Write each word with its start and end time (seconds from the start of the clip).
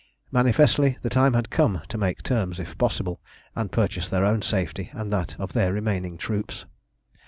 Manifestly 0.31 0.97
the 1.03 1.11
time 1.11 1.35
had 1.35 1.51
come 1.51 1.83
to 1.87 1.95
make 1.95 2.23
terms 2.23 2.59
if 2.59 2.75
possible, 2.79 3.21
and 3.55 3.71
purchase 3.71 4.09
their 4.09 4.25
own 4.25 4.41
safety 4.41 4.89
and 4.93 5.13
that 5.13 5.39
of 5.39 5.53
their 5.53 5.71
remaining 5.71 6.17
troops. 6.17 6.65